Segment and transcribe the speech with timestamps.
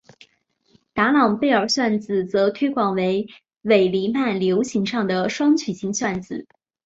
[0.95, 3.27] 达朗贝尔算子则推广为
[3.61, 6.47] 伪黎曼流形上的双曲型算子。